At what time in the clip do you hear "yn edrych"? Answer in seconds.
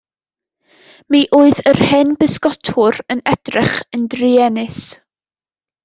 3.17-3.79